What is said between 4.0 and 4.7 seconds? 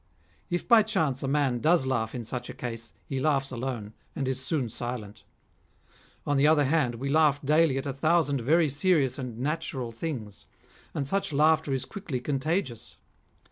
and is soon